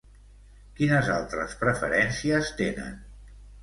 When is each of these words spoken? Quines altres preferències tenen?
Quines 0.79 1.11
altres 1.17 1.55
preferències 1.63 2.53
tenen? 2.65 3.03